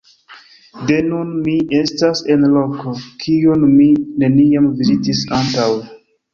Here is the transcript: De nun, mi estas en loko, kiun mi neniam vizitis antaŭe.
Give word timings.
De 0.91 0.95
nun, 1.09 1.35
mi 1.47 1.53
estas 1.81 2.23
en 2.37 2.49
loko, 2.55 2.95
kiun 3.27 3.69
mi 3.77 3.87
neniam 4.25 4.73
vizitis 4.83 5.25
antaŭe. 5.45 5.81